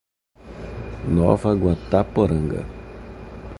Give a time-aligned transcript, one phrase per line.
[1.17, 2.61] Nova Guataporanga